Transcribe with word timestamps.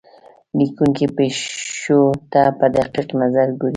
لیکونکی 0.57 1.05
پېښو 1.17 2.01
ته 2.31 2.41
په 2.59 2.65
دقیق 2.75 3.09
نظر 3.21 3.47
ګوري. 3.59 3.69